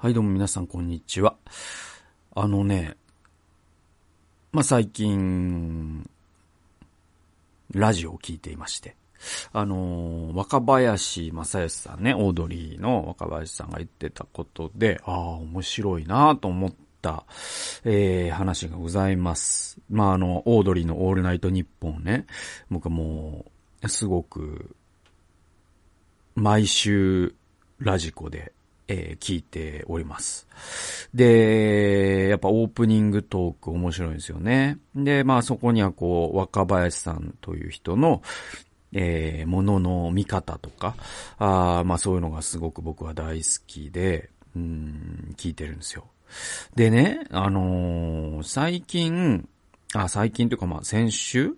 [0.00, 1.34] はい、どうも皆さん、こんにちは。
[2.32, 2.94] あのね、
[4.52, 6.08] まあ、最近、
[7.74, 8.94] ラジオを聞いていまして、
[9.52, 17.24] あの、若林正義さんね、オードリーの若林さんが言ってたことで、ああ、面白いなと思った、
[17.82, 19.80] えー、話がございます。
[19.90, 22.28] まあ、あの、オードリーのオールナイトニッポンね、
[22.70, 23.46] 僕も
[23.82, 24.76] う、すごく、
[26.36, 27.34] 毎週、
[27.80, 28.52] ラジコで
[28.88, 30.48] えー、聞いております。
[31.14, 34.78] で、やっぱオープニングトーク面白いんですよね。
[34.94, 38.22] で、まあそこにはこう、若林さんという人の、
[38.92, 40.96] えー、ものの見方とか、
[41.38, 46.04] あまあそういうのがすごく僕は大好きで、うん、聞いてるんですよ。
[46.74, 49.46] でね、あのー、最近、
[49.94, 51.56] あ、最近というかまあ先週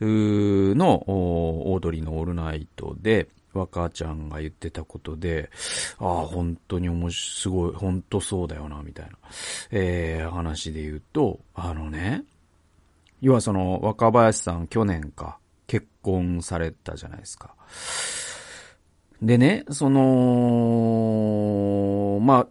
[0.00, 5.50] のオードリーのオールナイトで、若ちゃんが言ってたことで、
[5.98, 9.12] ああ、本当に面白い、すごい、本当そうだよな、みたいな、
[9.70, 12.24] えー、話で言うと、あのね、
[13.20, 17.54] 要はその、若林さん去年か、結婚されたじゃないですか。
[19.22, 21.20] でね、その、
[22.22, 22.46] まあ、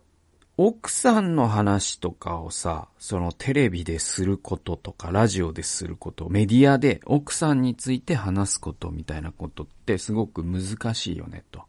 [0.62, 11.62] 奥さんの話とかをさ、そのテレビですることとか、ラジオですること、メディアで奥さんについて話すことみたいなことってすごく難しいよね、と。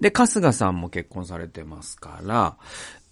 [0.00, 2.56] で、春日さんも結婚されてますから、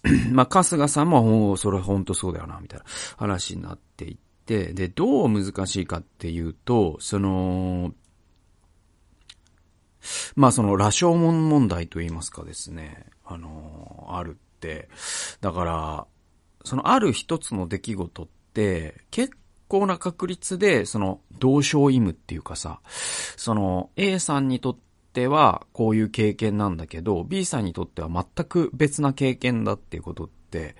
[0.33, 7.93] まあ、春日さんも、それ本当そうだよな、みたいな話になっていって、で、どう難しいかっていうと、その、
[10.35, 13.05] まあその、羅生門問題と言いますかですね。
[13.25, 14.89] あの、あるって。
[15.41, 16.07] だから、
[16.63, 19.33] そのある一つの出来事って、結
[19.67, 22.81] 構な確率で、その、同床異夢っていうかさ、
[23.35, 24.77] その、A さんにとっ
[25.13, 30.75] てはこういう経験なんだけど、B さんにとっては全く別な経験だっていうことって、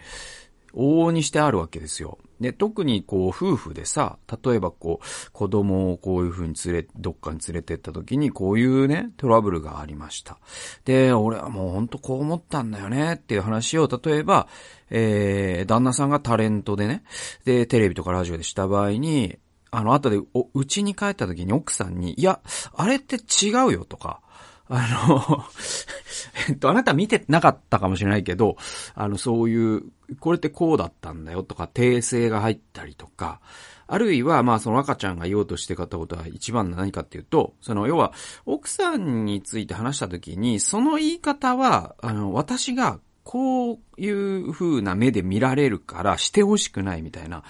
[0.78, 2.20] 往々にしてあるわけですよ。
[2.40, 10.38] で、特にこう、夫婦でさ、例えばこう、子供をこういう風に連れ、どっかに連れてった時に、こういうね、トラブルがありました。
[10.86, 14.48] で、俺はもうほんとこう思ったんだよねっていう話を、例えば、
[14.90, 17.04] えー、旦那さんがタレントでね、
[17.44, 19.40] で、テレビとかラジオでした場合に、
[19.72, 22.40] あの、後で、お、家に帰った時に奥さんに、いや、
[22.74, 24.22] あれって違うよとか、
[24.70, 25.44] あの
[26.50, 28.58] えっと、あなた見てなかったかもしれないけど、
[28.96, 29.84] あの、そういう、
[30.20, 33.40] これってこうだったんだよとか、訂正が入ったりとか、
[33.88, 38.14] あるいは、まあ、その赤ちゃんが言おうとしてかったことは一番何かっていうと、その、要は、
[38.46, 47.44] 奥さんについて話したときに、その言い方は、あの、私がこういう風な目で見られるからしてほしくないみたいな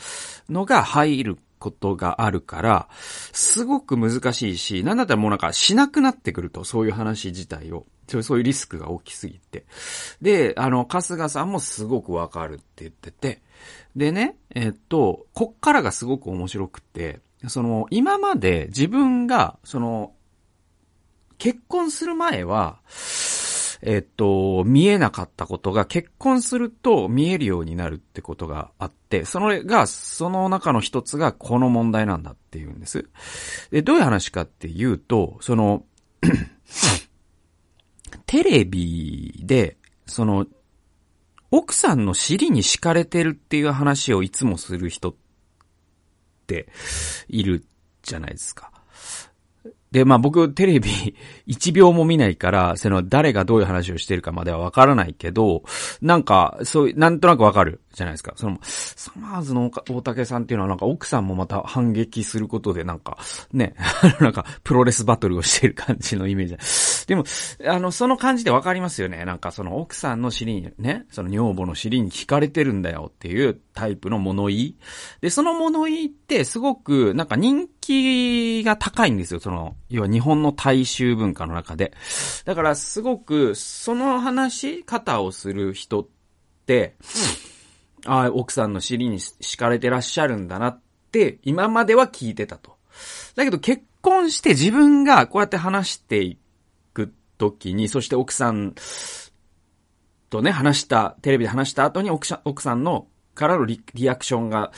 [0.50, 7.86] のが入ることがあるから、すごく難しいし、なんだったらもうなんかしなくなってくると、そういう話自体を。
[8.22, 9.66] そういうリスクが大きすぎて。
[10.22, 13.42] で、あの、春日さんもすごくわかるって言ってて。
[13.98, 20.14] でね、えっと、こっからがすごく面白くて、その、今まで自分が、その、
[21.38, 22.80] 結婚する前は、
[23.82, 33.08] えっと、見えなかったことが結婚すると見えるようになるってことがあって、それが、その中の一つがこの問題なんだっていうんです。
[33.72, 35.84] で、どういう話かっていうと、その
[38.26, 40.48] テレビで、その、
[41.52, 45.16] 奥さんの尻に敷かれてるっていう話をいつもする人っ
[46.46, 46.68] て
[47.30, 47.66] いる
[48.04, 48.72] じゃないですか。
[49.92, 51.16] で、まあ僕テレビ
[51.46, 55.64] 一秒も見ないから、その誰がどういう話をしてるかまではわからないけど、
[56.02, 57.82] なんか、そういう、なんとなくわかる。
[57.98, 58.34] じゃないですか。
[58.36, 63.18] その、サマーズの大竹さんっていうのはなんか奥さんもまた反撃することでなんか、
[63.52, 63.74] ね、
[64.22, 67.08] なんかプロレスバトルをしてる感じのイメージ。
[67.08, 67.24] でも、
[67.66, 69.26] あの、その感じでわかりますよね。
[69.26, 74.76] なんかその奥さんの尻にね、その女房の尻に惹かれてるんだよっていうタイプの物言い。
[75.22, 79.40] で、その物言いってすごくなんか人気が高いんですよ。
[79.40, 81.94] その、要は日本の大衆文化の中で。
[82.46, 86.08] だからすごく、その話し方をする人っ
[86.68, 86.96] て、
[88.08, 90.82] ああ、奥さんの尻に敷かれてらっしゃるんだなっ
[91.12, 92.78] て、今までは聞いてたと。
[93.36, 96.38] だけど結婚して自分がこうやって話してい
[96.94, 98.74] くときに、そして奥さん
[100.30, 104.72] とね、話した、テレビで話した後に奥さんのからのリアクションが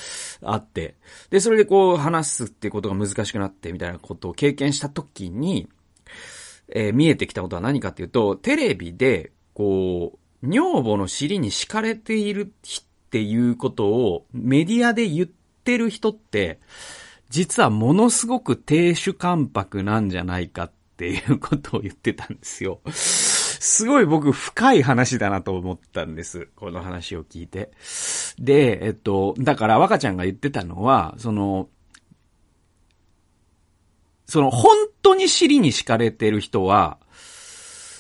[0.44, 0.96] あって、
[1.30, 5.70] で、それでこう話すってことが難しくなってみたいなことを経験したときに、
[6.68, 16.60] えー、見えてきたことは何かっていうと、テレビで、こう、女房の尻に敷かれている人っていうことをメディアで言ってる人って、
[17.30, 22.82] 実はものすごく低主関白なんじゃないかっていうことを言ってたんですよ。
[22.92, 26.50] すごい僕深い話だなと思ったんです。
[26.56, 27.72] この話を聞いて。
[28.38, 31.68] で、えっと、だから若ちゃんが言ってたのは、その、
[34.28, 37.00] その本当に尻に敷かれてる人は、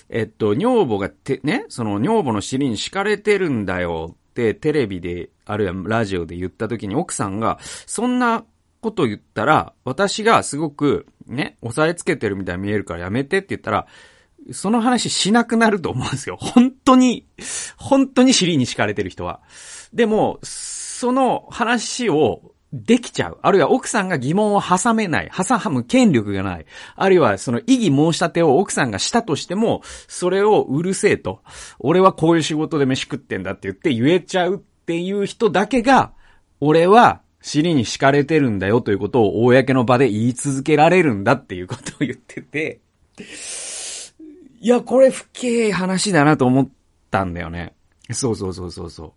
[0.09, 8.45] えっと、女房がて、ね、その女房の尻に敷かれてるんだよってテレビで、あるいはラジオで言った時に奥さんが、そんな
[8.81, 13.87] こと言ったら、私がすごくね、押さえつけてるみたいに見えるからやめてって言ったら、
[14.51, 16.37] その話しなくなると思うんですよ。
[16.41, 17.27] 本当に、
[17.77, 19.41] 本当に尻に敷かれてる人は。
[19.93, 23.39] でも、その話をできちゃう。
[23.41, 25.31] あるいは奥さんが疑問を挟めない。
[25.35, 26.65] 挟む権力がない。
[26.95, 31.41] あるいはその異議申し立てを奥さんがしたとしても、それをうるせえと。
[31.79, 36.13] 俺はこういう仕事で飯食ってんだって言って言えちゃうっていう人だけが、
[36.59, 42.81] 俺は尻に敷かれてるんだよということを公の場で言い続けられるんだっていうことを言ってて、
[44.61, 46.69] いや、これ不敬話だなと思っ
[47.09, 47.73] たんだよね。
[48.11, 49.13] そうそうそうそうう。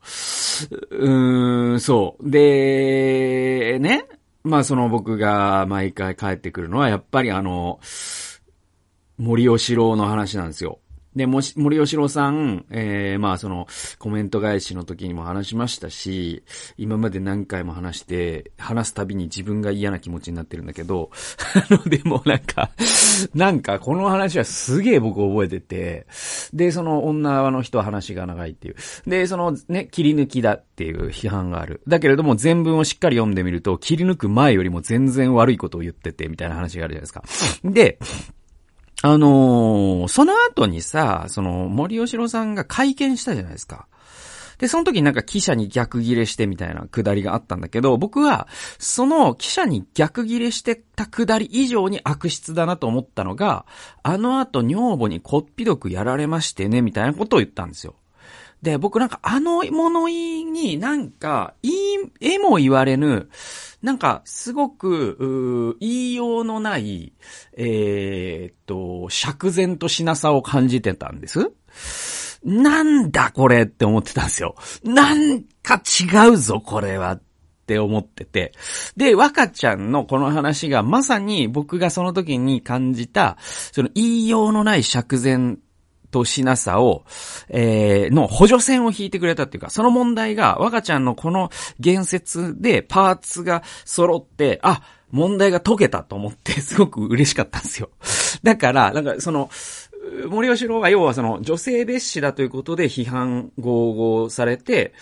[0.90, 2.30] うーん、そう。
[2.30, 4.06] で、ね。
[4.44, 7.80] まあその僕が毎回帰ってくるのはやっぱりあの、
[9.18, 10.80] 森吉郎の話なんですよ。
[11.14, 13.66] で、もし、森吉郎さん、えー、まあその、
[13.98, 16.42] コメント返しの時にも話しましたし、
[16.78, 21.10] 今まで何回も話して、話すたびに自分が嫌な気持ちになってるんだけど、
[21.70, 22.70] あの、でもなんか、
[23.34, 26.06] なんかこの話はすげえ僕覚えてて、
[26.54, 28.76] で、その女の人は話が長いっていう。
[29.06, 31.82] で、そのね、切り抜きだっていう批判がある。
[31.86, 37.22] だけれども全文をしっかり読んでみると、切り抜く前よりも全然悪いことを言ってて、みたいな話があるじゃないですか。
[37.70, 37.98] で、
[39.02, 43.86] あのー、その後にさ、その、森吉郎さんが会見したじゃないですか。
[44.58, 48.46] で、その時になんか記者に逆ギレしてみたいなくだりがあったんだけど、僕は、
[48.78, 53.66] その記者に逆ギレしてたくだり以上に悪質だなと思ったのが、
[54.04, 57.96] あの後女房にこっぴどくやられましてね、みたいなことを言ったんですよ。
[58.62, 61.72] で、僕なんかあの物言いになんか、いい、
[62.20, 63.28] えも言われぬ、
[63.82, 67.12] なんか、すごく、言いようのない、
[67.56, 71.50] えー、っと、釈然としなさを感じてたんです。
[72.44, 74.56] なんだこれって思ってたんですよ。
[74.84, 77.18] なんか違うぞ、これは。
[77.62, 78.52] って思ってて。
[78.96, 85.58] で、若ちゃんのこの話がまさに僕がその時に感じた、その言いようのない釈然
[86.12, 87.04] としなさを、
[87.48, 91.50] えー、の補助線を引いてくれたっていうか、その問題が、若ちゃんのこの
[91.80, 97.90] 言説でパーツが揃って、あ、問題が解けたと思って、 すごく嬉しかったんですよ。
[98.42, 99.50] だから、なんかその、
[100.28, 104.94] 森吉郎は要はその女性蔑視だということで批判合々されて、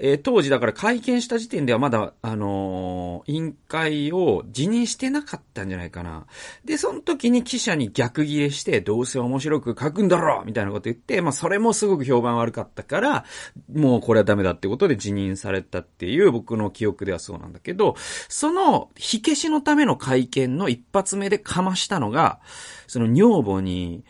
[0.00, 2.95] えー、当時だから会見した時点ではまだ、あのー、
[3.26, 6.26] 委員会を辞任してなかったんじゃないかな。
[6.64, 13.24] で、その時に記者に逆ギレして、どうせ面白く書くんだろうみたいなこと言って、まあそれもすごく評判悪かったから、
[13.72, 17.96] もうこれはダメだってことで辞任されたっていう僕の記憶ではそうなんだけど、
[18.28, 22.40] その火消しのための会見の一発目でかましたのが、
[22.86, 24.04] その女房に、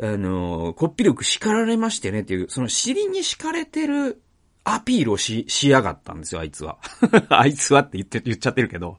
[0.00, 4.21] あの、こっぴりく叱られましてねっていう、その尻に敷かれてる
[4.64, 6.78] アピールをし、しやがったんですよ、あいつは。
[7.28, 8.98] あいつはって言って、言っちゃってるけど。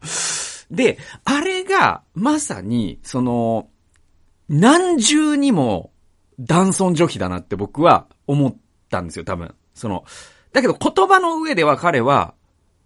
[0.70, 3.70] で、あれが、まさに、その、
[4.50, 5.92] 何重にも
[6.40, 8.56] 男尊女卑だなって僕は思っ
[8.90, 9.54] たんですよ、多分。
[9.74, 10.04] その、
[10.52, 12.34] だけど言葉の上では彼は、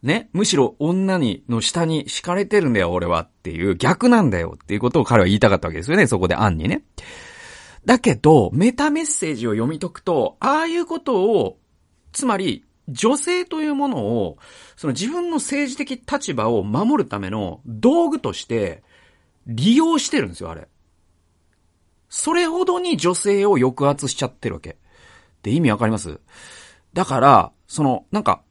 [0.04, 6.84] ね、むしろ女に、の下に敷かれてるんだよ、俺はっていう、逆なんだよっていうことを彼は言いたかったわけですよね、そこで案にね。
[7.86, 11.58] だけど、メタメッセージを読み解くと、ああいうことを、
[12.12, 14.38] つまり、女性というものを、
[14.76, 18.84] その自分の政治的立場を守るための道具として
[19.46, 20.68] 利用してるんですよ、あれ。
[22.10, 24.72] それほどに女性を抑圧しちゃってるわけ。
[24.72, 24.76] っ
[25.42, 26.20] て意味わかります？
[26.94, 28.42] だから、その、なんか、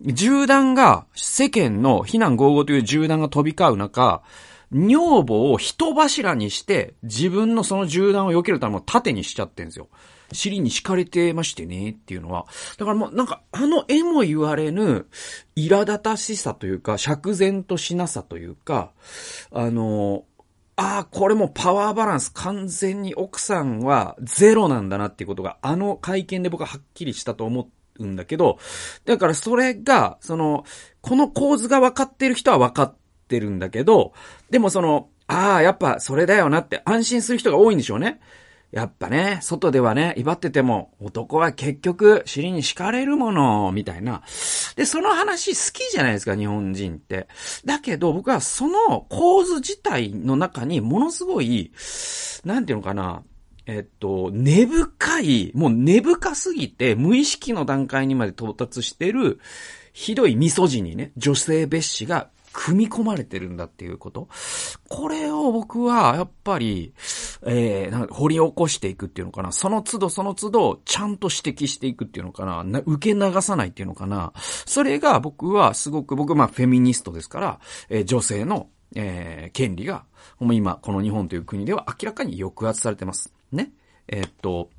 [0.00, 4.22] 銃弾が、世間の非難合々という銃弾が飛び交う中、
[4.72, 9.88] 女房を人柱にして、自分のその銃弾を避けるための盾にしちゃってるんですよ。
[10.32, 12.46] 尻に敷かれてましてねっていうのは。
[12.78, 15.06] だからもうなんかあの絵も言われぬ
[15.56, 18.92] 苛立たしさというか、釈然としなさというか、
[19.52, 20.24] あの、
[20.76, 28.58] ああ、これもパワーバランス完全に奥さんはゼロなんだなっていうことがあの会見で僕ははっきりしたと思うんだけど、
[29.04, 30.64] だからそれが、その、
[31.00, 32.96] この構図が分かってる人は分かっ
[33.28, 34.12] てるんだけど、
[34.50, 38.20] でもその、ああ、やっぱそれだよなって安心する人が多いんでしょうね。
[38.74, 44.24] やっぱね、外ではね、威張ってても、男は結局、尻に敷かれるもの、みたいな。
[44.74, 47.28] で、その話好きじゃないですか、日本人って。
[47.64, 51.70] だけど、僕はその構図自体の中に、ものすごい、
[52.44, 53.22] なんていうのかな、
[53.66, 59.38] えっと、根深い、もう根深すぎて、無意識の段階にまで到達してる、
[59.92, 64.28] ひどいミソジにね、女性蔑視が組み込まれてるんだっていうこと。
[64.88, 66.94] これを僕は、やっぱり、
[67.44, 69.50] えー、なんか掘り起こしていくっていうのかな。
[69.50, 72.62] その都度その都度、ちゃんと指摘していくっていうのかな。
[72.62, 74.32] な受け流さないっていうのかな。
[74.36, 80.04] それが僕はすごく、僕まあフェミニストですから、えー、女性の、えー、権利が、
[80.38, 83.34] もう今、この日本という国では明らかに抑圧されてます。
[83.50, 83.72] ね。
[84.06, 84.70] えー、っと、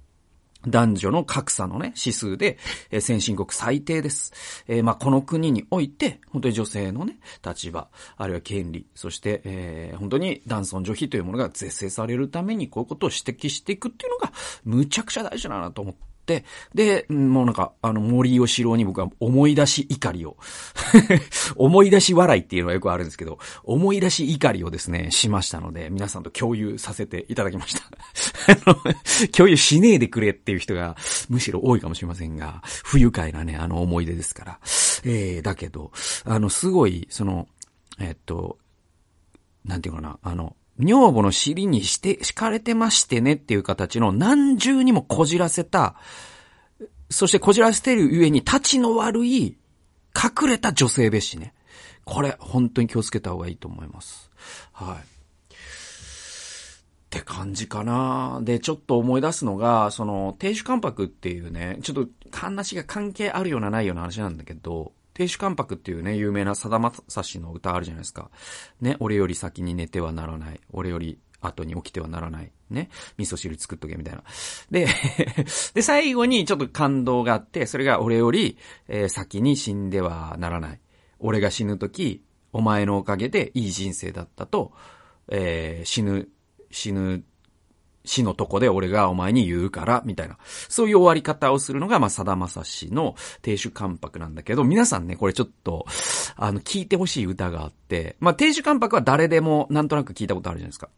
[0.68, 2.58] 男女の格差のね、指数で、
[2.92, 4.34] えー、先進国最低です。
[4.68, 20.38] えー、まあ、この国において、本当に女性のね、立場、あるいは権利、そして、えー、本当に男尊女卑というものが是正されるために、こういうことを指摘していくっていうのが、むちゃくちゃ大事だなと思って、、で、もうなんか、あの、森吉郎に僕は思い出し怒りを
[21.56, 27.84] 思い出し笑いっていうのがよくあるんですけど、思い出し怒りをですね、しましたので、皆さんと共有させていただきました
[29.36, 30.96] 共有しねえでくれっていう人が、
[31.30, 34.60] むしろ多いかもしれませんが、不愉快なね、あの思い出ですから。
[35.04, 35.92] えー、だけど、
[36.24, 37.48] あの、すごい、その、
[38.00, 38.58] えっと、
[39.64, 45.96] なんていうかな、あの、女房の尻にして、敷かれてましてねっていう形の何重にもこじらせた、
[47.10, 49.58] そしてこじらせてる上に立ちの悪い、
[50.16, 51.54] 隠れた女性蔑視ね。
[52.04, 54.30] これ、本当に気をつけた方がいいと思います。
[54.74, 54.98] はい。
[54.98, 55.58] っ
[57.10, 58.40] て感じかな。
[58.44, 68.30] で、ちょっと思い出すのが、その、亭主関白っていうね、ちょっと話が関係あるようなないような話なんだけど、亭主関白っていうね、有名なさだまさしの歌あるじゃないですか。
[68.82, 70.60] ね、俺より先に寝てはならない。
[70.74, 72.52] 俺より後に起きてはならない。
[72.70, 72.90] ね。
[73.18, 74.24] 味噌汁作っとけみたいな。
[74.70, 74.88] で、
[75.74, 78.58] で、最後にちょっと感動があって、それが俺より、
[78.90, 80.82] えー、先に死んではならない。
[81.20, 84.74] 俺が死ぬとき、お前のおかげでいい人生だったと、
[85.30, 86.28] えー、死ぬ、
[86.72, 87.24] 死ぬ
[88.06, 90.38] 死のとこで俺がお前に言うから、みたいな。
[90.70, 95.86] そういう終わり方をするのが、まあ、さだまさしの亭主関白なんだけど、皆さんね、これちょっと、
[96.36, 100.90] あの、聞いてほしい歌があって、まあ、亭主関白は誰でもなんとなく聞いたことあるじゃないですか。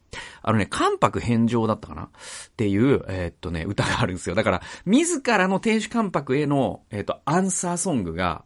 [0.41, 2.03] あのね、関白返上だったかな？
[2.03, 2.09] っ
[2.55, 4.35] ていう、えー、っとね、歌があるんですよ。
[4.35, 8.43] だから、自らの亭主関白への、えー、っと、アンサーソングが、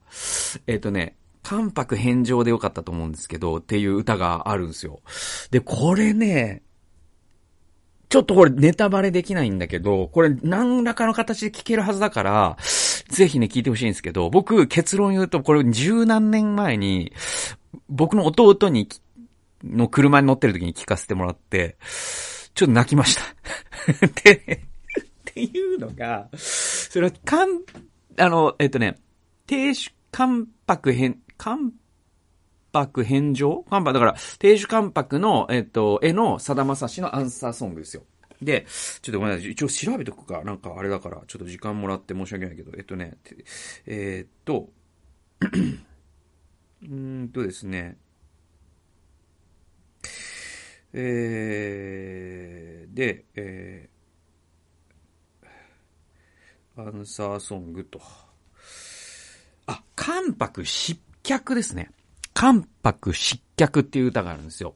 [0.68, 5.02] えー、っとね、関白返上でよかったと思うんですけど、っていう歌があるんですよ。
[5.50, 6.62] で、これね、
[8.12, 12.58] ちょっとこれネタバレできないんだけど、これ何らかの形で聞けるはずだから、
[13.08, 17.14] ぜひね、聞いてほしいんですけど、僕、結論言うと、これ十何年前に、
[17.88, 18.90] 僕の弟に、
[19.64, 21.78] の車に乗ってる時に聞かせてもらって、
[22.54, 23.24] ちょっと泣きました。
[24.26, 27.62] で、っていうのが、それは、かん、
[28.18, 29.00] あの、えっとね、
[29.48, 31.72] 停止関白変、関
[32.72, 33.66] 白返上？
[33.70, 38.04] 関白、だから、亭主関白の、えっと、絵のさだまさしのアンサーソングですよ。
[38.42, 38.66] で、
[39.02, 39.52] ちょっとごめんなさい。
[39.52, 40.44] 一応調べとくか。
[40.44, 43.18] なんかあれだから、ちょっと時間もらって申し訳ないけど、えっとね、
[43.86, 44.70] えー、っと、
[46.84, 47.98] うんとですね、
[50.94, 58.02] えー、で、えー、アンサーソングと。
[59.68, 61.92] あ、関白失脚ですね。
[62.42, 64.74] 関白失脚っていう歌があるんですよ。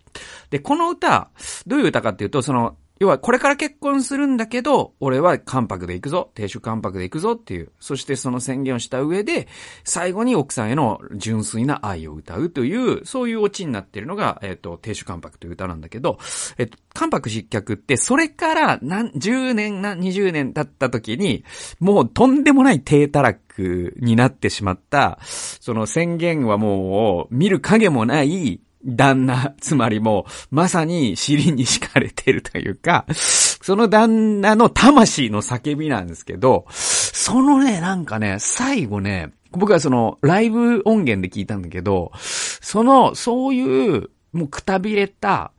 [0.51, 1.31] で、この歌、
[1.65, 9.47] どういう歌かっていうと、その、要はこれから結婚するんだけど、俺は関白で行くぞ、亭主関白で行くぞっていう、そしてその宣言をした上で、
[9.83, 16.17] 最後に奥さんへの純粋な愛を歌うという、そういうオチになってるのが、えっ、ー、と、亭主関白という歌なんだけど、
[16.57, 21.43] えっ、ー、と、関白失脚って、それから何、10年、何、20年経った時に、
[21.79, 45.51] もうとんでもない低たらくになってしまった、その宣言はもう、見る影もない、旦那、つまりもう、まさに尻に敷かれてるというか、その旦那の魂の叫びなんですけど、そのね、なんかね、最後ね、僕はその、ライブ音源で聞いたんだけど、その、そういう、もうくたびれた、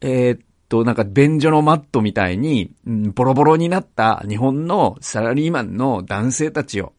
[0.00, 6.92] えー、っと、なんか便所のマットみたいに、うん、ボロボロになった日本のサラリーマンの男性たちを、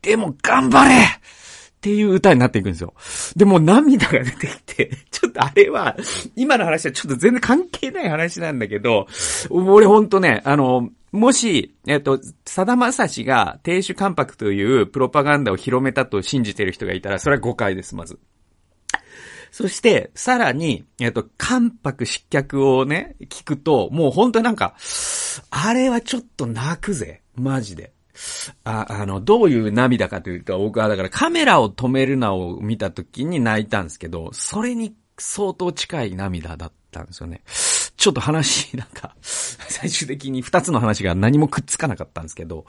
[0.00, 0.94] でも頑張れ
[1.82, 2.94] っていう歌になっていくんですよ。
[3.34, 5.96] でも涙が出てきて、 ちょっとあれは、
[6.36, 9.08] 今の話はちょっと全然関係ない話なんだけど、
[9.50, 18.20] 俺ほんとね、あの、もし、えっと、さだまさしが亭主関白というプロパガンダを広めたと信じてる人がいたら、それは誤解です、まず。
[19.50, 24.76] そして、さらに、えっと、関白失脚をね、聞くと、もう本当になんか、
[25.50, 27.22] あれはちょっと泣くぜ。
[27.34, 27.92] マジで。
[28.64, 37.42] あ、あの、どういう涙かというと、僕はだからカメラを止めるなを見た時に泣いたんですけど、それに相当近い涙だったんですよね。
[37.96, 42.66] ちょっと話、なんか、 最終的に二つの話が何もくっつかなかったんですけど、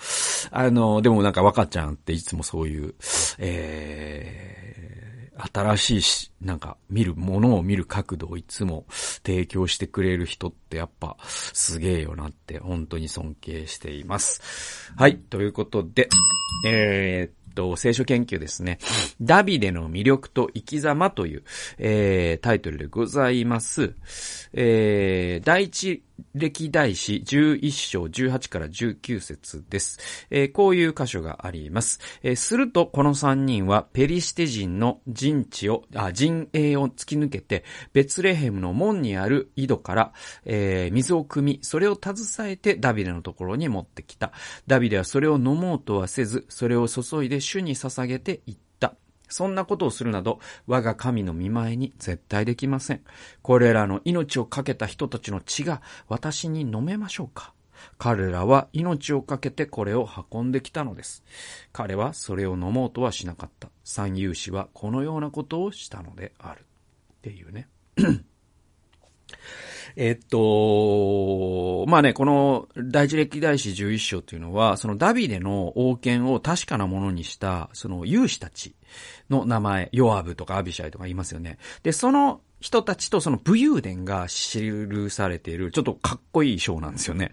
[0.51, 2.93] あの、でもなんか若ちゃんっていつもそういう、
[3.39, 8.85] えー、新しいし、なんか見るものを見る角度をいつも
[9.25, 14.91] 提供してくれる人ってやっぱすげえよなって本当に尊敬しています。
[14.95, 16.09] はい、ということで、
[16.65, 18.79] えー、と、聖書研究ですね。
[19.21, 21.43] ダビデの魅力と生き様という、
[21.77, 23.93] えー、タイトルでございます。
[24.53, 26.03] えー、第一
[26.33, 29.99] 歴代史11章18から19節です。
[30.29, 31.99] えー、こういう箇所があります。
[32.23, 40.13] えー、すると、この3人はペリシテ人の陣地を、あ、陣営を突き抜けて、ベツレヘムの門にある井戸から、
[40.45, 44.31] えー、水を汲み、それを携えてダビデのところに持ってきた。
[44.67, 48.72] ダビデはそれを飲もうとはせず、それを注いで主に捧げていった。
[49.33, 53.01] そんなことをするなど、我が神の見前に絶対できません。
[53.41, 57.53] これらの命を懸けた人たちの血が私に飲めましょうか
[57.97, 61.23] 彼らは命を懸けてこれを運んできたのです。
[61.71, 63.69] 彼はそれを飲もうとはしなかった。
[63.83, 66.59] 三勇士はこのようなことをしたのである。
[66.61, 67.67] っていうね。
[69.95, 78.75] えっと、まあね、この第一歴代史11章というのは、そのダビデの王権を確かなものにした、その勇士たち
[79.29, 81.57] の名前、ヨアブとかアビシャイとか言いますよね。
[81.83, 84.71] で、その人たちとその武勇伝が記
[85.09, 87.31] されている、ちょっとかっこいい章なんですよね。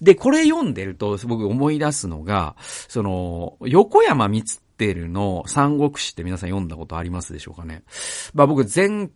[0.00, 2.56] で、これ読んでると僕思い出すのが、
[2.88, 4.44] その、横山光
[4.78, 7.82] 輝の三国志って皆さん読んだことありますでしょうかね。
[8.34, 9.10] まあ僕前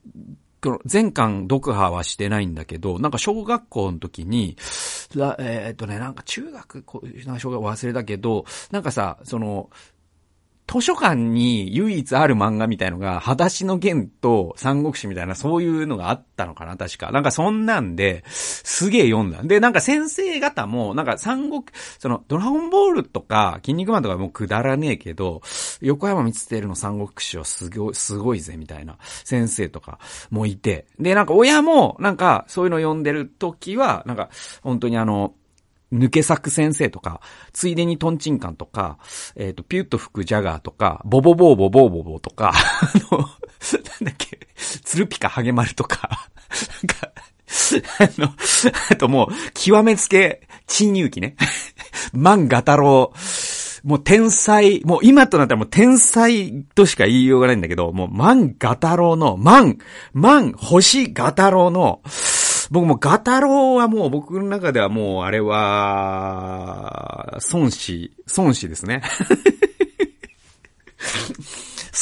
[0.84, 4.56] 全巻読破はしてないんだけど、なんか小学校の時に、
[5.38, 6.84] えー、っとね、なんか中学、
[7.38, 9.70] 小学忘れたけど、なんかさ、その、
[10.66, 17.12] 図書館に唯一ある漫画みたいのが、裸足の剣と三国志みたいな、そういうのがあったのかな、確か。
[17.12, 19.42] なんかそんなんで、すげえ読んだ。
[19.44, 21.64] で、なんか先生方も、なんか三国、
[21.98, 25.40] その、ドラゴンボールとか、筋肉マンとかもうくだらねえけど、
[25.80, 30.00] 横山光輝の三国志はすごい、すごいぜ、みたいな先生とか
[30.30, 30.86] もいて。
[30.98, 34.30] で、なんか親も、なんかそういうの読んでる時は、なんか、
[34.62, 35.34] 本当にあの、
[35.92, 37.20] 抜け作先生とか、
[37.52, 38.98] ついでにトンチンカンとか、
[39.36, 43.28] えっ、ー、と、ピュッと吹くジャガーとか、ボボボーボボーボボとか、あの、なん
[44.04, 46.28] だっけ、ツルピカハゲマルとか、
[46.82, 47.12] なんか、
[48.00, 48.32] あの、
[48.90, 51.36] あともう、極めつけ、珍遊記ね。
[52.12, 59.78] 万ガタロウ、もう天才、もう今となったらもう天才としか言いようがないんだけど、もう万ガタロウの、万、
[60.12, 62.02] 万星ガタロウの、
[62.70, 69.02] 僕もガタロウはもう僕の中ではもうあれは、孫子、孫子ですね。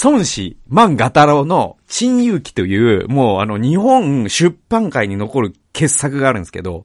[0.02, 6.84] 孫子、万ガタロウの珍遊記という、もうあの日本出版界に残る傑作があるんですけど、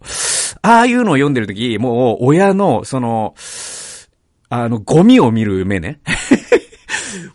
[0.61, 3.33] ああいうのを読んでるとき、もう親の、その、
[4.49, 5.99] あの、ゴミを見る目ね。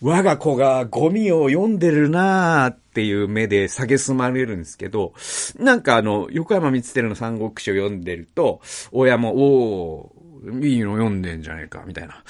[0.00, 5.14] 我が子がゴミを読んでるなーっていう目で蔑まれるんですけど、
[5.58, 8.60] なんかあの、横山光輝の三国志を読んでると、
[8.92, 10.24] 親も、おー、
[10.66, 12.22] いいの読んでんじゃねえか、みたいな。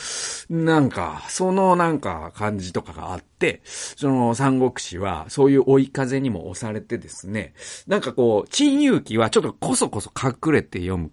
[0.49, 7.55] なんか、そのなんか感じとかがあって、その三国志はそういう追い風にも押されてですね、
[7.87, 11.11] なんかこう、陳勇気はちょっとこそこそ隠れて読む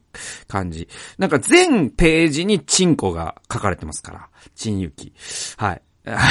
[0.47, 0.87] 感じ。
[1.17, 5.13] なんか全ページにチンコが書かれてますから、陳勇気。
[5.57, 5.81] はい。
[6.05, 6.21] だか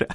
[0.00, 0.08] ら、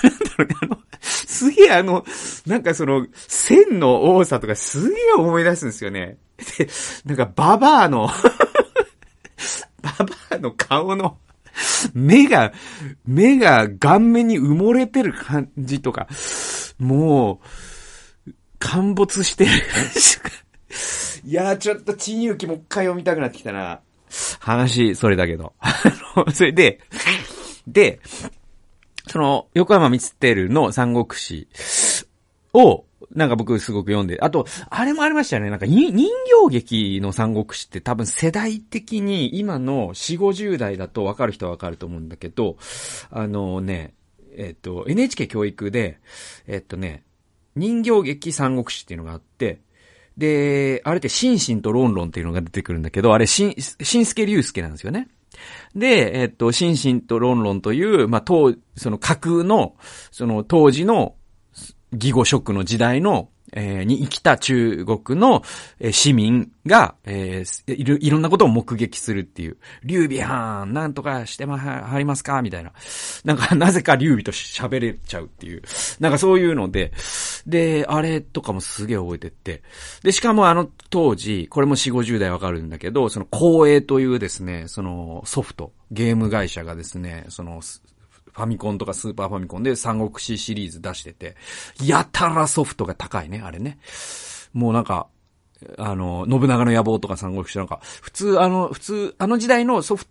[0.02, 2.04] なんだろうね、あの、すげえあの、
[2.46, 6.18] なんかその、線の多さとかすげえ思い出すんですよね。
[6.58, 6.68] で、
[7.04, 8.08] なんかババアの
[9.82, 11.18] ババアの顔の、
[11.94, 12.52] 目が、
[13.06, 16.08] 目が顔面に埋もれてる感じとか、
[16.78, 17.40] も
[18.26, 20.30] う、陥没してる感じとか。
[21.24, 23.80] いやー、ちょっと、珍遊記もう一回読みたくなってきたな。
[24.40, 25.54] 話、それだけど。
[26.32, 26.80] それで、
[27.66, 28.00] で、
[29.06, 30.00] その、横山光
[30.36, 31.48] 輝の三国志
[32.52, 35.50] を、なんか僕すごく読んで、あと、あれもありましたよね。
[35.50, 36.06] なんか人形
[36.50, 42.56] 劇の三国志って多分世代的に今の4、50代だと分かる人は分かると思うんだけど、
[43.10, 43.94] あのね、
[44.36, 45.98] えっと、NHK 教育で、
[46.46, 47.02] えっとね、
[47.56, 49.60] 人形劇三国志っていうのがあって、
[50.16, 55.08] で、あれってシンシンとロンロンっていうのが出てくるんだけど、あれ、しん、しんすけりゅうすけなんですよね。
[55.74, 59.76] で、えっと、シンシンとロンロンという、まあ、当、その架空の、
[60.10, 61.14] その当時の、
[61.92, 65.42] 義語色の時代の、えー、に生きた中国の、
[65.78, 69.56] えー、市民が、えー、いろ、いろんなことを目撃するっていう。
[69.84, 72.42] 劉備はん、なんとかしてまはりますか？
[72.42, 72.72] みたいな。
[73.24, 75.62] なんか、 なぜか劉備と喋れちゃうっていう。
[75.98, 76.92] なんかそういうので、
[77.46, 79.62] で、あれとかもすげえ覚えてって。
[80.02, 87.60] で、しかもあの当時、これも4、50代わかるんだけど、その光栄というですね、そのソフト、ゲーム会社がですね、その、
[88.32, 91.36] ファミコンとかスーパーファミコンで三国志シリーズ出してて、
[91.82, 93.78] やたらソフトが高いね、あれね。
[94.52, 95.08] もうなんか、
[95.78, 100.10] あの、信長の野望とか三国志なんか、普通あの、普通、あの時代のソフト、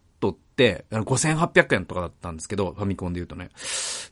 [0.63, 3.49] 5800円とかだったんですけど、ファミコンで言うとね。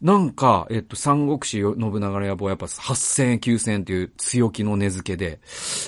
[0.01, 5.39] なんか、えっと、三国志信長の野望はやっぱ8000円、9000円っていう強気の値付けで、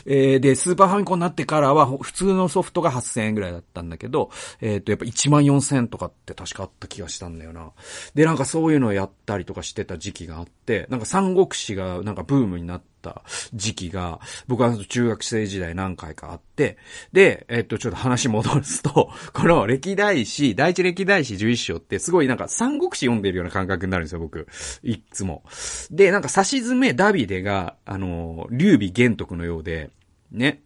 [0.05, 7.71] えー、で、スーパーファミコンになってからは、普通のソフトが8000円ぐらいだったんだけど、えっと、やっぱ14000円とかって確かあった気がしたんだよな。
[8.15, 16.77] で、なんかそういうのをやったりとかしてた時期があって、なんか三国志がなんかブームになって、った時期が、僕は中学生時代何回かあって、
[17.13, 24.47] で、えっと、ちょっと話戻すと、 この歴代史、第一歴代史11章ってすごいなんか三国志読んでるような感覚になるんですよ、僕。
[24.83, 25.43] いつも。
[25.89, 29.89] で、なんか差し詰めダビデが、あの、劉備玄徳のようで、
[30.31, 30.61] ね。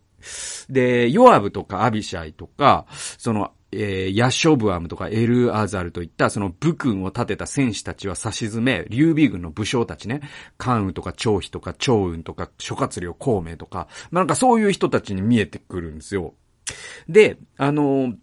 [0.69, 2.85] で、ヨアブとかアビシャイとか、
[3.17, 10.21] その、えー、ヤショブアムとかエルアザルといったその武軍を立てた戦士たちは差し詰め、劉備軍の武将たちね、
[10.57, 16.33] 関羽とか張飛とか張雲とか諸葛亮孔明とか、なんかそういう人たちに見えてくるんですよ。
[17.07, 18.15] で、あのー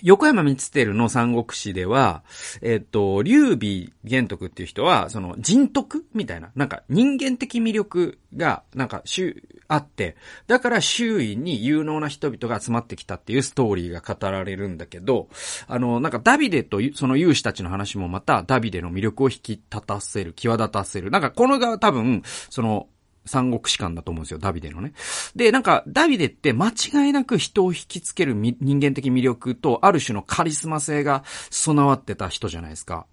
[0.00, 2.24] 横山光輝の三国志では、
[2.62, 9.02] えっ、と、劉備玄徳っていう人は、その人徳みたいな、なんか人間的魅力が、なんか、
[9.68, 15.28] あって、だから周囲に有能な人々が集まってきたっていうストーリーが語られるんだけど、
[15.66, 21.10] あの、なんかダビデとその勇士たちの話もまたダビデの魅力を引き立たせる、際立たせる。
[21.10, 22.88] なんかこのが多分、その、
[23.24, 24.92] 三国士官だと思うんですよ、ダビデのね。
[25.36, 33.06] で、なんか、ダビデって間違いなく人を引きつける人間的魅力と、ある種のカリスマ性が備わってた人じゃないですか。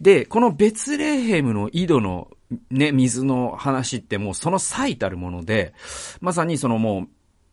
[0.00, 2.28] で、このベツレヘムの井戸の
[2.70, 5.74] ね、水の話ってもうその最たるもので、
[6.20, 7.08] まさにそのもう、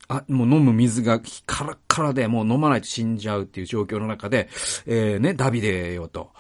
[0.08, 4.50] あ、もう飲む水がカラッカラでもう飲まないと死んじゃうっていう状況の中で、
[4.86, 6.32] えー、ね、ダビデよと。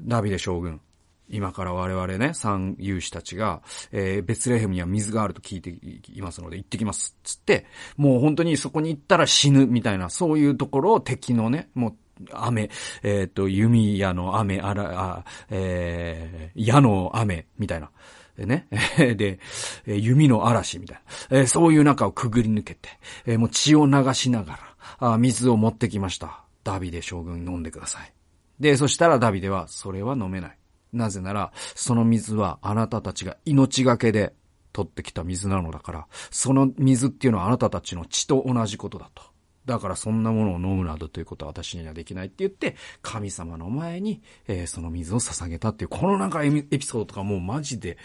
[0.00, 0.80] ダビデ将軍。
[1.28, 3.62] 今から我々ね、三勇士たちが、
[3.92, 5.70] えー、ベツレヘムには水があると聞いて
[6.12, 7.16] いますので行ってきます。
[7.22, 11.96] つって、もう本当にそこに行ったら死ぬみたいな、そういうところを敵のね、もう
[12.32, 12.70] 雨、
[13.02, 17.90] えっ、ー、と、弓矢の雨、あら、あえー、矢の雨、みたいな。
[18.36, 18.68] でね。
[19.16, 19.40] で、
[19.86, 21.40] 弓の嵐みたいな。
[21.40, 22.88] え、そういう中をくぐり抜けて、
[23.26, 24.52] え、もう血を流しなが
[25.00, 26.44] ら、あ水を持ってきました。
[26.64, 28.12] ダビデ将軍飲んでください。
[28.60, 30.57] で、そしたらダビデは、それは飲めない。
[30.92, 34.32] なぜなら、その水はあなたたちが命がけで
[34.72, 39.22] 取ってきた水なのだから、その水っていうのはあなたたちの血と同じことだと。
[39.66, 47.98] だからそんなものを飲むなどということは私にはできないって言って、神様の前に、えー、その水を捧げたっていう、このなんかエピソードとかもうマジで、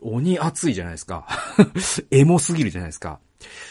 [0.00, 1.26] 鬼熱いじゃないですか。
[2.10, 3.20] エモすぎるじゃないですか。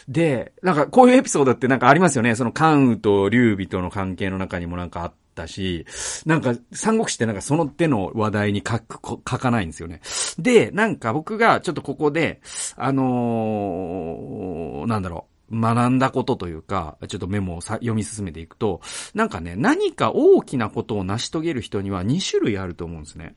[0.07, 2.35] で、なんかこういうエピソードってなんかありますよね。
[2.35, 5.85] その関羽と劉備との関係の中にもなんかあってたし、
[6.25, 10.01] なんか三国志ってなんかその手の話題に書く、書かないんですよね。
[10.39, 12.41] で、なんか僕がちょっとここで、
[12.75, 15.35] あのー、なんだろう。
[15.51, 18.81] 学んだことというか、ちょっとメモを読み進めていくと、
[19.13, 23.35] なんかね、何か大きなことを成し遂げる人には2種類あると思うんですね。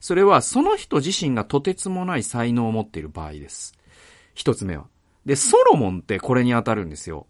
[0.00, 3.74] それは、その人自身がとてつもない才能を持っている場合です。
[4.34, 4.86] 一つ目は。
[5.24, 7.26] で、ソロモンってこれに当たるんですよ。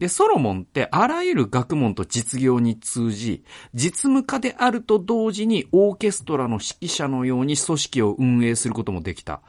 [0.00, 9.42] で、ソロモンってあらゆる学問と実業に通じ、実務家であると同時にオーケストラの指揮者のように組織を運営することもできた。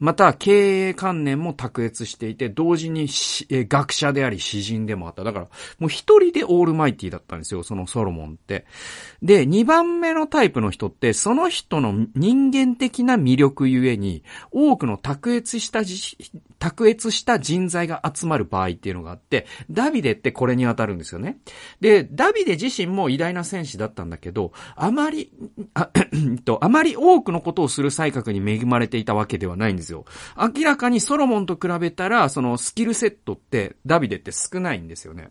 [0.00, 3.06] また、経営観念も卓越していて、同時に
[3.50, 5.24] 学者であり詩人でもあった。
[5.24, 8.64] だから、もう一人でオールマイティだったんですよ、そのソロモンって。
[9.22, 15.82] で、二番目のタイプの人って、その人の人間的な魅力ゆえに、多くの卓越した
[16.58, 21.38] 卓越した人材が集まる場合っていうのがあって、ダビデってこれに当たるんですよね。
[21.80, 25.32] で、ダビデ自身も偉大な戦士だったんだけど、あまり、
[25.74, 25.90] あ、
[26.44, 30.04] と、あまり多くのことをする才覚に恵まれていたわけではないんですですよ。
[30.36, 35.30] 明らかにソロモンと比べたら、そのスキルセットって、ダビデって少ないんですよね。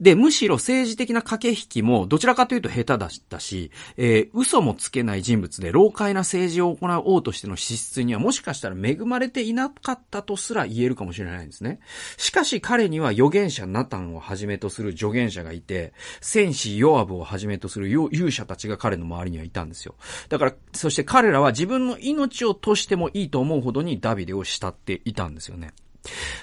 [0.00, 11.80] で、むしろ政治的な駆け引きもどちらかというと下手だったし、えー、嘘もつけない人物で老快な政治を行う王としての資質にはもしかしたら恵まれていなかったとすら言えるかもしれないんですね。
[12.16, 19.94] しかし彼には預言者ナタンをはじめとする助言者がいて、戦士ヨアブをはじめとする勇者たちが彼の周りにはいたんですよ。
[20.28, 25.72] だから、そして彼らは自分の命を賭してもいいと思うほどにダビデを慕っていたんですよね。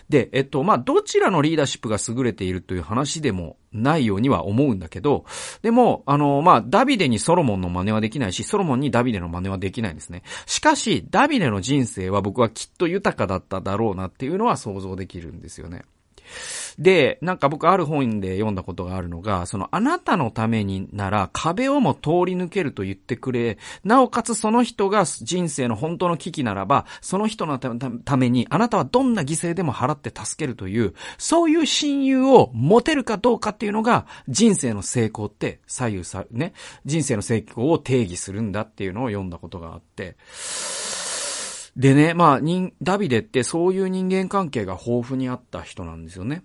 [0.10, 5.26] で、えっと、まあ、どちらのリーダーシップが優れているという話でもないようには思うんだけど、
[5.62, 10.24] でも、あの、まあ、ダビデにソロモンの真似はできないし、ソロモンにダビデの真似はできないんですね。
[10.46, 15.84] しかし、ダビデの人生は僕はきっと豊かだっただろうなっていうのは想像できるんですよね。
[16.80, 36.54] で、なんか僕ある本で読んだことがあるのが、そのあなたのためになら壁をも通り抜けると言ってくれ、なおかつその人が人生の本当の危機ならば、その人のためにあなたはどんな犠牲でも払って助けるという、そういう親友を持てるかどうかっていうのが人生の成功って左右さ、ね、
[36.86, 40.16] 人生の成功を定義するんだっていうのを読んだことがあって、
[41.76, 42.42] でね、まあ、
[42.82, 46.44] ダビデってそういう人間関係が豊富にあった人なんですよね。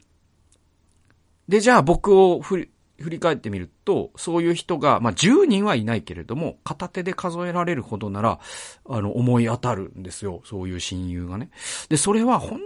[1.48, 8.40] で、じゃあ僕を振り、返ってみると、そういう人が、まあ、10人はいないけれども、片手で数えられるほどなら、
[8.88, 10.42] あの、思い当たるんですよ。
[10.44, 11.50] そういう親友がね。
[11.88, 12.60] で、それは本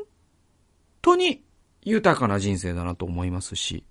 [1.03, 1.43] 当に
[1.83, 3.85] 豊かな人生だなと思いますし、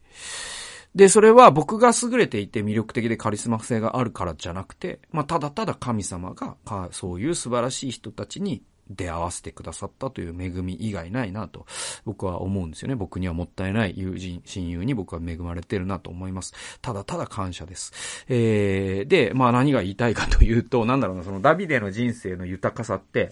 [0.95, 6.55] で、それは僕が優れていて魅力的でカリスマ性があるからじゃなくて、まあ、ただただ神様が、
[6.91, 11.65] そういう素晴らしい人たちに出会わせてくださったという恵み以外ないなと
[12.05, 12.95] 僕は思うんですよね。
[12.95, 16.53] 僕にはもったいない友人、親友に僕は恵まれてるなと思います。
[16.81, 18.25] ただただ感謝です。
[18.27, 23.31] えー、で、まあ何が言いたいかというと、なんだろうな、そのダビデの人生の豊かさって、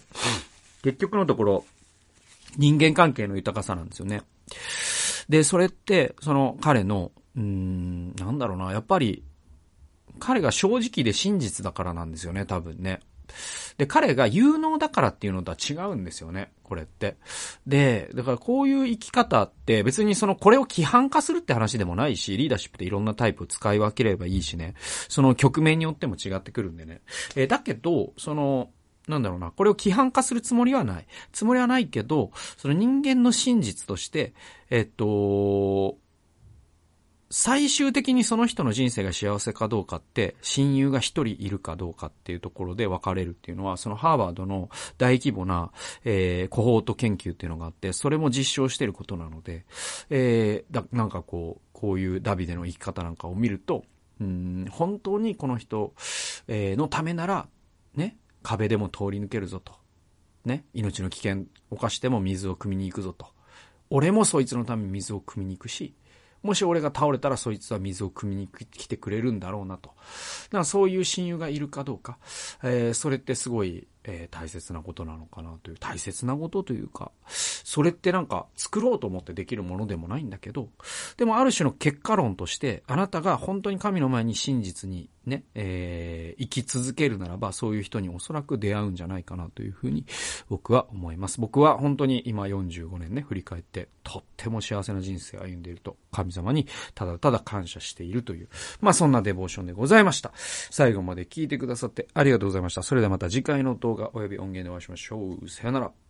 [0.82, 1.64] 結局のところ、
[2.56, 4.22] 人間関係の豊かさなんですよね。
[5.28, 9.22] で、それって、その彼のうん、なんだろうな、やっぱり、
[10.18, 12.98] 彼が正直で真実だからなんですよね、多分ね。
[13.78, 17.16] で、彼が有能だからっていうのとは違うんですよね、これって。
[17.66, 24.74] で、だからこういう生き方って別にそのこれを規範化するって話でもないし、リーダーシップっていろんなタイプを使い分ければいいしね、
[25.08, 27.00] その局面によっても違ってくるんでね。
[27.36, 28.70] えだけど、その、
[29.06, 31.06] なんだろうな、これを規範化するつもりはない。
[31.32, 34.34] つもりはないけど、その人間の真実として、
[34.70, 35.98] えっと、
[37.30, 45.70] 最終的にその人の人生が幸せかどうかって、親友が一人いるかどうかっていうところで分かれるっていうのは、そのハーバードの大規模な、
[46.04, 49.66] えー、コホート研究っていうのがあって、それも実証してることなので、
[50.08, 53.84] えー、だ、なんかこう、こういうダビデの生き方なんかを見ると、
[54.20, 55.92] うん、本当にこの人、
[56.48, 57.46] えー、のためなら、
[57.94, 59.74] ね、壁でも通り抜けるぞと。
[60.44, 63.26] ね、命の危険を犯しても水を汲みに行くぞと。
[63.90, 65.94] 俺もそいつのために水を汲みに行くし、
[66.42, 69.88] もし俺が倒れたらそいつは水を汲みに来てくれるんだろうなと。
[69.88, 72.18] だからそういう親友がいるかどうか、
[72.62, 80.68] えー、それってすごい、えー、大切なことなのかなという、大切なことというか、それってなんか作ろうと思ってできるものでもないんだけど、
[81.16, 90.04] でもある種の結果論として、あなたが本当に神の前に真実にね、えー、生き続けるならば、そういう人におそらく出会うんじゃないかなというふうに
[90.48, 91.40] 僕は思います。
[91.40, 98.48] 僕は本当に今45年ね、振り返って、とっても幸せな人生を歩んでいると、神様にただただ感謝しているという、
[98.80, 100.32] まあそんなデボーションでございました。
[100.34, 102.82] 最後まで聞いてくださってありがとうございました。
[102.82, 105.48] それではまた次回の動画及び音源でお会いしましょう。
[105.48, 106.07] さよなら。